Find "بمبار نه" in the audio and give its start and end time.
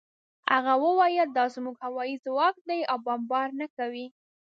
3.05-3.67